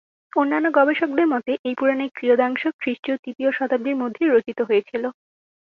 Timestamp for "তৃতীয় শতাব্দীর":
3.17-3.99